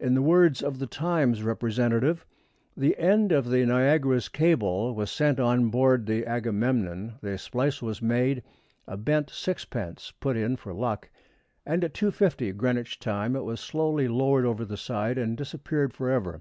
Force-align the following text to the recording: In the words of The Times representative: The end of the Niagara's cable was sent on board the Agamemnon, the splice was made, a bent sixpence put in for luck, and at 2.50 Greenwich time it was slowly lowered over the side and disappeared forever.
In 0.00 0.14
the 0.14 0.22
words 0.22 0.62
of 0.62 0.78
The 0.78 0.86
Times 0.86 1.42
representative: 1.42 2.24
The 2.74 2.96
end 2.96 3.32
of 3.32 3.50
the 3.50 3.66
Niagara's 3.66 4.30
cable 4.30 4.94
was 4.94 5.10
sent 5.10 5.38
on 5.38 5.68
board 5.68 6.06
the 6.06 6.24
Agamemnon, 6.24 7.16
the 7.20 7.36
splice 7.36 7.82
was 7.82 8.00
made, 8.00 8.42
a 8.86 8.96
bent 8.96 9.28
sixpence 9.28 10.10
put 10.20 10.38
in 10.38 10.56
for 10.56 10.72
luck, 10.72 11.10
and 11.66 11.84
at 11.84 11.92
2.50 11.92 12.56
Greenwich 12.56 12.98
time 12.98 13.36
it 13.36 13.44
was 13.44 13.60
slowly 13.60 14.08
lowered 14.08 14.46
over 14.46 14.64
the 14.64 14.78
side 14.78 15.18
and 15.18 15.36
disappeared 15.36 15.92
forever. 15.92 16.40